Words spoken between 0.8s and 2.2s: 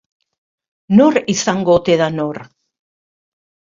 Nor izango ote da